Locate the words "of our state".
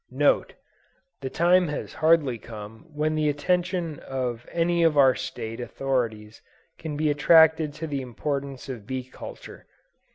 4.81-5.59